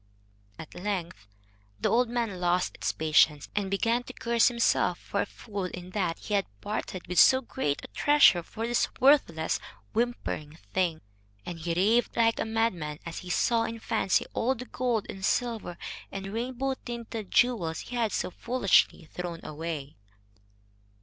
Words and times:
At 0.57 0.73
length 0.73 1.27
the 1.79 1.87
old 1.89 2.09
man 2.09 2.39
lost 2.41 2.79
patience, 2.97 3.49
and 3.55 3.69
began 3.69 4.01
to 4.05 4.13
curse 4.13 4.47
himself 4.47 4.97
for 4.97 5.21
a 5.21 5.25
fool 5.27 5.65
in 5.65 5.91
that 5.91 6.17
he 6.17 6.33
had 6.33 6.47
parted 6.59 7.05
with 7.05 7.19
so 7.19 7.39
great 7.41 7.83
a 7.85 7.87
treasure 7.89 8.41
for 8.41 8.65
this 8.65 8.87
worthless, 8.99 9.59
whimpering 9.93 10.57
thing. 10.73 11.01
And 11.45 11.59
he 11.59 11.75
raved 11.75 12.17
like 12.17 12.39
a 12.39 12.45
madman 12.45 12.97
as 13.05 13.19
he 13.19 13.29
saw 13.29 13.61
in 13.65 13.77
fancy 13.77 14.25
all 14.33 14.55
the 14.55 14.65
gold 14.65 15.05
and 15.07 15.23
silver 15.23 15.77
and 16.11 16.33
rainbow 16.33 16.73
tinted 16.83 17.29
jewels 17.29 17.81
he 17.81 17.95
had 17.95 18.11
so 18.11 18.31
foolishly 18.31 19.05
thrown 19.05 19.41
away. 19.45 19.97